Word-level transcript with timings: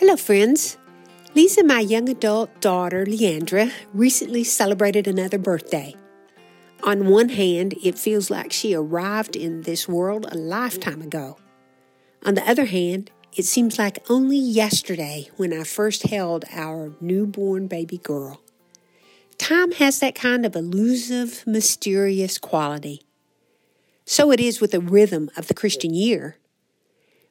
Hello, 0.00 0.16
friends. 0.16 0.78
Lisa, 1.34 1.62
my 1.62 1.80
young 1.80 2.08
adult 2.08 2.62
daughter, 2.62 3.04
Leandra, 3.04 3.70
recently 3.92 4.42
celebrated 4.42 5.06
another 5.06 5.36
birthday. 5.36 5.94
On 6.82 7.10
one 7.10 7.28
hand, 7.28 7.74
it 7.84 7.98
feels 7.98 8.30
like 8.30 8.50
she 8.50 8.72
arrived 8.72 9.36
in 9.36 9.60
this 9.60 9.86
world 9.86 10.24
a 10.32 10.38
lifetime 10.38 11.02
ago. 11.02 11.36
On 12.24 12.32
the 12.32 12.48
other 12.48 12.64
hand, 12.64 13.10
it 13.36 13.44
seems 13.44 13.78
like 13.78 14.02
only 14.08 14.38
yesterday 14.38 15.28
when 15.36 15.52
I 15.52 15.64
first 15.64 16.04
held 16.04 16.46
our 16.50 16.94
newborn 17.02 17.66
baby 17.66 17.98
girl. 17.98 18.40
Time 19.36 19.72
has 19.72 19.98
that 19.98 20.14
kind 20.14 20.46
of 20.46 20.56
elusive, 20.56 21.44
mysterious 21.46 22.38
quality. 22.38 23.02
So 24.06 24.32
it 24.32 24.40
is 24.40 24.62
with 24.62 24.70
the 24.70 24.80
rhythm 24.80 25.30
of 25.36 25.48
the 25.48 25.54
Christian 25.54 25.92
year. 25.92 26.38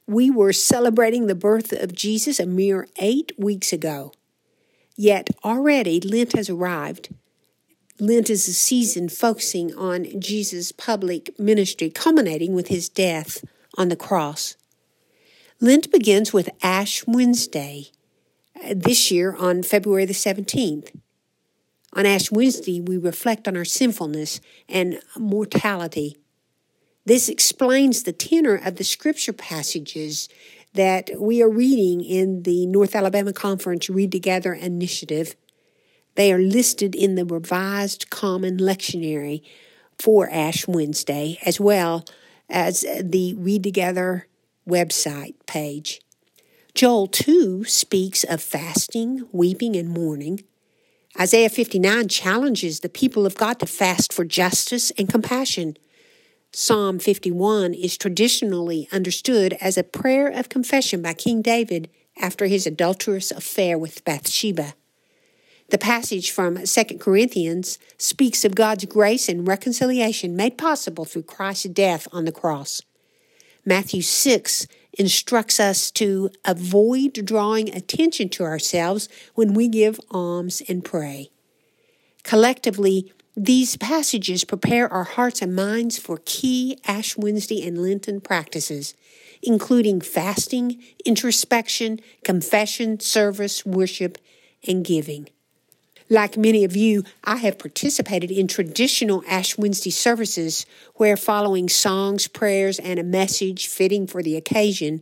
We 0.10 0.32
were 0.32 0.54
celebrating 0.54 1.28
the 1.28 1.36
birth 1.36 1.71
of 1.71 1.94
Jesus 1.94 2.39
a 2.39 2.48
mere 2.48 2.88
eight 2.98 3.32
weeks 3.38 3.71
ago. 3.71 4.12
Yet 4.95 5.30
already 5.45 6.02
Lent 6.02 6.34
has 6.35 6.49
arrived. 6.49 7.13
Lent 7.99 8.27
is 8.27 8.48
a 8.48 8.54
season 8.54 9.08
focusing 9.09 9.72
on 9.76 10.20
Jesus' 10.20 10.72
public 10.72 11.40
ministry, 11.40 11.91
culminating 11.91 12.55
with 12.55 12.70
his 12.70 12.90
death 12.90 13.45
on 13.77 13.90
the 13.90 13.95
cross. 13.95 14.55
Lent 15.62 15.91
begins 15.91 16.34
with 16.34 16.49
Ash 16.63 17.05
Wednesday, 17.05 17.91
uh, 18.66 18.73
this 18.76 19.12
year 19.12 19.35
on 19.35 19.62
February 19.62 20.05
the 20.05 20.13
17th. 20.13 20.90
On 21.94 22.07
Ash 22.07 22.32
Wednesday, 22.32 22.82
we 22.82 22.98
reflect 22.98 23.48
on 23.48 23.55
our 23.55 23.63
sinfulness 23.63 24.41
and 24.68 25.02
mortality. 25.16 26.18
This 27.05 27.30
explains 27.30 28.03
the 28.03 28.13
tenor 28.13 28.55
of 28.55 28.76
the 28.76 28.84
scripture 28.84 29.34
passages 29.34 30.30
that 30.73 31.09
we 31.17 31.41
are 31.41 31.49
reading 31.49 32.03
in 32.03 32.44
the 32.44 32.67
North 32.67 32.95
Alabama 32.95 33.34
Conference 33.34 33.90
Read 33.90 34.12
Together 34.12 34.53
initiative. 34.53 35.35
They 36.15 36.32
are 36.32 36.40
listed 36.40 36.96
in 36.96 37.15
the 37.15 37.26
Revised 37.26 38.09
Common 38.09 38.57
Lectionary 38.57 39.41
for 39.98 40.29
Ash 40.29 40.68
Wednesday, 40.68 41.40
as 41.46 41.59
well 41.59 42.05
as 42.49 42.85
the 43.02 43.34
Read 43.35 43.63
Together 43.63 44.27
website 44.68 45.35
page. 45.48 46.02
Joel 46.76 47.07
2 47.07 47.63
speaks 47.63 48.24
of 48.24 48.41
fasting, 48.41 49.27
weeping, 49.31 49.76
and 49.76 49.90
mourning. 49.90 50.43
Isaiah 51.20 51.49
59 51.49 52.07
challenges 52.07 52.81
the 52.81 52.90
people 52.90 53.26
of 53.26 53.35
God 53.35 53.59
to 53.59 53.65
fast 53.65 54.13
for 54.13 54.24
justice 54.24 54.91
and 54.91 55.09
compassion. 55.09 55.76
Psalm 56.52 56.98
51 56.98 57.76
is 57.76 57.96
traditionally 57.96 58.88
understood 58.92 59.54
as 59.62 59.78
a 59.78 59.84
prayer 59.84 60.28
of 60.28 60.50
confession 60.50 61.02
by 61.02 61.14
King 61.14 61.44
David 61.44 61.90
after 62.20 62.48
his 62.48 62.66
adulterous 62.66 63.30
affair 63.30 63.78
with 63.78 64.03
Bathsheba. 64.03 64.74
The 65.70 65.78
passage 65.78 66.31
from 66.31 66.66
2 66.66 66.84
Corinthians 66.97 67.78
speaks 68.00 68.44
of 68.44 68.56
God's 68.56 68.86
grace 68.86 69.30
and 69.30 69.47
reconciliation 69.47 70.36
made 70.36 70.58
possible 70.58 71.06
through 71.06 71.24
Christ's 71.24 71.70
death 71.70 72.08
on 72.12 72.25
the 72.25 72.31
cross. 72.31 72.81
Matthew 73.64 74.02
6 74.02 74.66
instructs 74.97 75.59
us 75.59 75.92
to 75.92 76.31
avoid 76.44 77.14
drawing 77.24 77.74
attention 77.75 78.30
to 78.30 78.44
ourselves 78.44 79.08
when 79.36 79.53
we 79.53 79.68
give 79.68 80.00
alms 80.09 80.64
and 80.68 80.84
pray. 80.84 81.30
Collectively, 82.24 83.14
these 83.41 83.78
passages 83.78 84.44
prepare 84.44 84.91
our 84.91 85.06
hearts 85.06 85.41
and 85.41 85.56
minds 85.56 85.97
for 85.97 86.22
key 86.25 86.78
Ash 86.85 87.16
Wednesday 87.16 87.66
and 87.66 87.81
Lenten 87.81 88.19
practices, 88.19 88.94
including 89.41 90.01
fasting, 90.01 90.84
introspection, 91.06 92.01
confession, 92.25 93.00
service, 93.00 93.66
worship, 93.66 94.18
and 94.68 94.84
giving. 94.84 95.29
Like 96.09 96.35
many 96.35 96.66
of 96.66 96.75
you, 96.75 97.06
I 97.23 97.38
have 97.38 97.59
participated 97.59 98.29
in 98.29 98.47
traditional 98.50 99.23
Ash 99.25 99.57
Wednesday 99.57 99.91
services 99.91 100.66
where, 100.96 101.16
following 101.16 101.69
songs, 101.69 102.28
prayers, 102.28 102.78
and 102.78 103.00
a 103.00 103.03
message 103.03 103.68
fitting 103.68 104.06
for 104.06 104.22
the 104.22 104.35
occasion, 104.35 105.02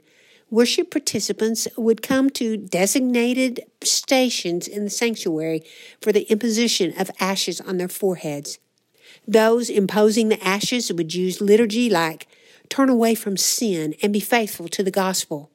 worship 0.49 0.91
participants 0.91 1.67
would 1.77 2.01
come 2.01 2.29
to 2.29 2.57
designated 2.57 3.61
stations 3.83 4.67
in 4.67 4.85
the 4.85 4.89
sanctuary 4.89 5.63
for 6.01 6.11
the 6.11 6.29
imposition 6.31 6.93
of 6.99 7.11
ashes 7.19 7.59
on 7.61 7.77
their 7.77 7.87
foreheads. 7.87 8.59
Those 9.27 9.69
imposing 9.69 10.29
the 10.29 10.43
ashes 10.43 10.91
would 10.91 11.13
use 11.13 11.41
liturgy 11.41 11.89
like, 11.89 12.27
Turn 12.69 12.89
away 12.89 13.15
from 13.15 13.37
sin 13.37 13.95
and 14.01 14.11
be 14.11 14.19
faithful 14.19 14.67
to 14.69 14.83
the 14.83 14.91
gospel. 14.91 15.49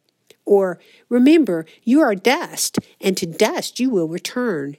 Or, 0.47 0.78
Remember, 1.08 1.66
you 1.84 2.00
are 2.00 2.14
dust, 2.14 2.78
and 3.00 3.16
to 3.19 3.26
dust 3.26 3.78
you 3.78 3.91
will 3.91 4.08
return. 4.08 4.76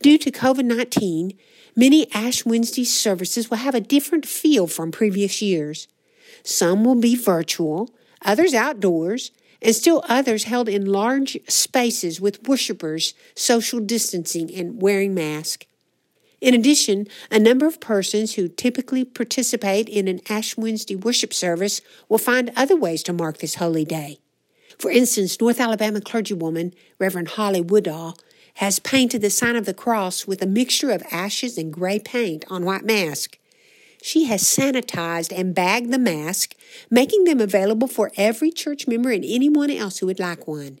Due 0.00 0.18
to 0.18 0.30
COVID 0.30 0.64
19, 0.64 1.36
many 1.74 2.12
Ash 2.14 2.44
Wednesday 2.44 2.84
services 2.84 3.50
will 3.50 3.58
have 3.58 3.74
a 3.74 3.80
different 3.80 4.24
feel 4.24 4.68
from 4.68 4.92
previous 4.92 5.42
years. 5.42 5.88
Some 6.44 6.84
will 6.84 6.94
be 6.94 7.16
virtual, 7.16 7.90
others 8.24 8.54
outdoors, 8.54 9.30
and 9.60 9.74
still 9.74 10.04
others 10.08 10.44
held 10.44 10.68
in 10.68 10.86
large 10.86 11.38
spaces 11.48 12.20
with 12.20 12.46
worshipers 12.46 13.14
social 13.34 13.80
distancing 13.80 14.54
and 14.54 14.80
wearing 14.80 15.14
masks. 15.14 15.66
In 16.40 16.54
addition, 16.54 17.08
a 17.30 17.40
number 17.40 17.66
of 17.66 17.80
persons 17.80 18.34
who 18.34 18.48
typically 18.48 19.04
participate 19.04 19.88
in 19.88 20.06
an 20.06 20.20
Ash 20.28 20.56
Wednesday 20.56 20.94
worship 20.94 21.34
service 21.34 21.80
will 22.08 22.18
find 22.18 22.52
other 22.54 22.76
ways 22.76 23.02
to 23.04 23.12
mark 23.12 23.38
this 23.38 23.56
holy 23.56 23.84
day. 23.84 24.20
For 24.78 24.90
instance, 24.90 25.40
North 25.40 25.60
Alabama 25.60 26.00
clergywoman 26.00 26.72
Reverend 27.00 27.28
Holly 27.30 27.60
Woodall 27.60 28.16
has 28.54 28.78
painted 28.78 29.20
the 29.20 29.30
sign 29.30 29.56
of 29.56 29.66
the 29.66 29.74
cross 29.74 30.26
with 30.26 30.40
a 30.40 30.46
mixture 30.46 30.90
of 30.90 31.02
ashes 31.10 31.58
and 31.58 31.72
gray 31.72 31.98
paint 31.98 32.44
on 32.48 32.64
white 32.64 32.84
mask. 32.84 33.38
She 34.02 34.24
has 34.24 34.42
sanitized 34.42 35.32
and 35.36 35.54
bagged 35.54 35.92
the 35.92 35.98
mask, 35.98 36.54
making 36.90 37.24
them 37.24 37.40
available 37.40 37.88
for 37.88 38.12
every 38.16 38.50
church 38.50 38.86
member 38.86 39.10
and 39.10 39.24
anyone 39.24 39.70
else 39.70 39.98
who 39.98 40.06
would 40.06 40.20
like 40.20 40.46
one. 40.46 40.78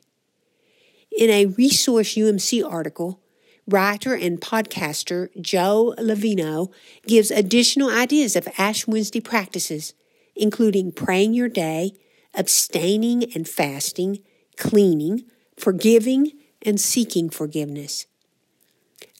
In 1.16 1.30
a 1.30 1.46
Resource 1.46 2.14
UMC 2.14 2.64
article, 2.64 3.20
writer 3.66 4.14
and 4.14 4.40
podcaster 4.40 5.28
Joe 5.40 5.94
Iovino 5.98 6.72
gives 7.06 7.30
additional 7.30 7.90
ideas 7.90 8.36
of 8.36 8.48
Ash 8.56 8.86
Wednesday 8.86 9.20
practices, 9.20 9.94
including 10.36 10.92
praying 10.92 11.34
your 11.34 11.48
day, 11.48 11.92
abstaining 12.34 13.24
and 13.34 13.48
fasting, 13.48 14.20
cleaning, 14.56 15.24
forgiving, 15.56 16.32
and 16.62 16.80
seeking 16.80 17.30
forgiveness. 17.30 18.06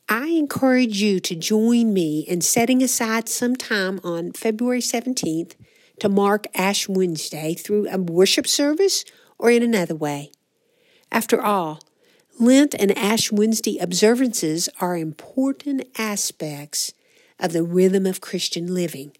I 0.08 0.28
encourage 0.28 1.02
you 1.02 1.20
to 1.20 1.34
join 1.34 1.92
me 1.92 2.20
in 2.20 2.40
setting 2.40 2.82
aside 2.82 3.28
some 3.28 3.56
time 3.56 4.00
on 4.02 4.32
February 4.32 4.80
17th 4.80 5.54
to 6.00 6.08
mark 6.08 6.46
Ash 6.54 6.88
Wednesday 6.88 7.52
through 7.52 7.88
a 7.90 7.98
worship 7.98 8.46
service 8.46 9.04
or 9.38 9.50
in 9.50 9.62
another 9.62 9.94
way. 9.94 10.32
After 11.12 11.42
all, 11.42 11.80
Lent 12.40 12.74
and 12.78 12.96
Ash 12.96 13.30
Wednesday 13.30 13.76
observances 13.78 14.70
are 14.80 14.96
important 14.96 15.84
aspects 15.98 16.94
of 17.38 17.52
the 17.52 17.62
rhythm 17.62 18.06
of 18.06 18.22
Christian 18.22 18.72
living. 18.72 19.12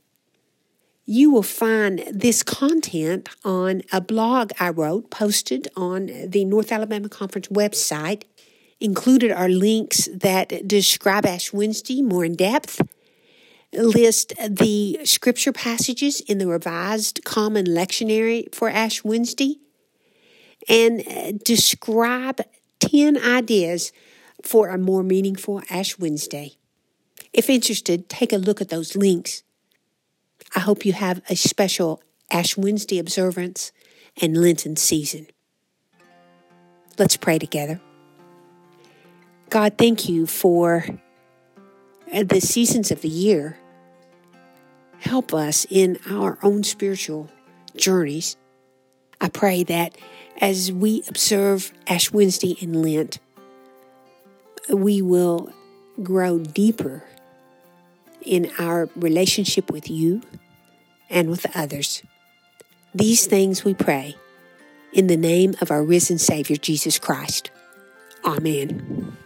You 1.04 1.30
will 1.30 1.42
find 1.42 2.02
this 2.10 2.42
content 2.42 3.28
on 3.44 3.82
a 3.92 4.00
blog 4.00 4.52
I 4.58 4.70
wrote 4.70 5.10
posted 5.10 5.68
on 5.76 6.06
the 6.06 6.46
North 6.46 6.72
Alabama 6.72 7.08
Conference 7.10 7.48
website. 7.48 8.22
Included 8.80 9.32
are 9.32 9.48
links 9.48 10.08
that 10.14 10.66
describe 10.68 11.26
Ash 11.26 11.52
Wednesday 11.52 12.00
more 12.00 12.24
in 12.24 12.36
depth, 12.36 12.80
list 13.72 14.32
the 14.48 15.00
scripture 15.04 15.52
passages 15.52 16.20
in 16.20 16.38
the 16.38 16.46
Revised 16.46 17.24
Common 17.24 17.66
Lectionary 17.66 18.54
for 18.54 18.70
Ash 18.70 19.02
Wednesday, 19.02 19.56
and 20.68 21.02
uh, 21.08 21.32
describe 21.44 22.40
10 22.78 23.18
ideas 23.18 23.92
for 24.44 24.68
a 24.68 24.78
more 24.78 25.02
meaningful 25.02 25.60
Ash 25.70 25.98
Wednesday. 25.98 26.52
If 27.32 27.50
interested, 27.50 28.08
take 28.08 28.32
a 28.32 28.36
look 28.36 28.60
at 28.60 28.68
those 28.68 28.94
links. 28.94 29.42
I 30.54 30.60
hope 30.60 30.86
you 30.86 30.92
have 30.92 31.20
a 31.28 31.34
special 31.34 32.00
Ash 32.30 32.56
Wednesday 32.56 32.98
observance 32.98 33.72
and 34.20 34.36
Lenten 34.36 34.76
season. 34.76 35.26
Let's 36.96 37.16
pray 37.16 37.38
together. 37.38 37.80
God, 39.50 39.78
thank 39.78 40.08
you 40.08 40.26
for 40.26 40.84
uh, 42.12 42.22
the 42.22 42.40
seasons 42.40 42.90
of 42.90 43.00
the 43.00 43.08
year. 43.08 43.58
Help 45.00 45.32
us 45.32 45.66
in 45.70 45.98
our 46.10 46.38
own 46.42 46.64
spiritual 46.64 47.30
journeys. 47.76 48.36
I 49.20 49.28
pray 49.28 49.62
that 49.64 49.96
as 50.40 50.70
we 50.70 51.02
observe 51.08 51.72
Ash 51.86 52.12
Wednesday 52.12 52.56
and 52.60 52.82
Lent, 52.82 53.20
we 54.68 55.00
will 55.00 55.50
grow 56.02 56.38
deeper 56.38 57.04
in 58.22 58.50
our 58.58 58.88
relationship 58.96 59.70
with 59.70 59.88
you 59.88 60.22
and 61.08 61.30
with 61.30 61.46
others. 61.56 62.02
These 62.94 63.26
things 63.26 63.64
we 63.64 63.74
pray 63.74 64.16
In 64.92 65.06
the 65.06 65.16
name 65.18 65.54
of 65.60 65.70
our 65.70 65.84
risen 65.84 66.18
Savior, 66.18 66.56
Jesus 66.56 66.98
Christ. 66.98 67.50
Amen. 68.24 69.16